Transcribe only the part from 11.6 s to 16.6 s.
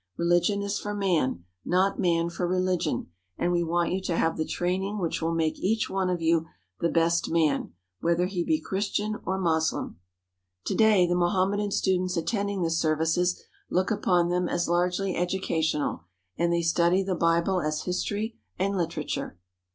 students attending the services look upon them as largely educational, and